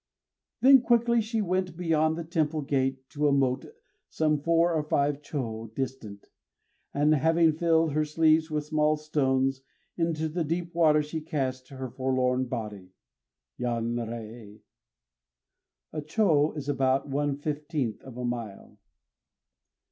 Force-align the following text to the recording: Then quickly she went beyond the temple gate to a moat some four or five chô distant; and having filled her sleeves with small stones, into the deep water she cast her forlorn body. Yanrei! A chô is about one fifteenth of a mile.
Then 0.61 0.81
quickly 0.81 1.21
she 1.21 1.43
went 1.43 1.77
beyond 1.77 2.17
the 2.17 2.23
temple 2.23 2.63
gate 2.63 3.07
to 3.11 3.27
a 3.27 3.31
moat 3.31 3.67
some 4.09 4.41
four 4.41 4.73
or 4.73 4.81
five 4.81 5.21
chô 5.21 5.71
distant; 5.75 6.25
and 6.91 7.13
having 7.13 7.53
filled 7.53 7.91
her 7.93 8.03
sleeves 8.03 8.49
with 8.49 8.65
small 8.65 8.97
stones, 8.97 9.61
into 9.97 10.27
the 10.27 10.43
deep 10.43 10.73
water 10.73 11.03
she 11.03 11.21
cast 11.21 11.69
her 11.69 11.87
forlorn 11.87 12.45
body. 12.45 12.93
Yanrei! 13.59 14.61
A 15.93 16.01
chô 16.01 16.57
is 16.57 16.67
about 16.67 17.07
one 17.07 17.37
fifteenth 17.37 18.01
of 18.01 18.17
a 18.17 18.25
mile. 18.25 18.79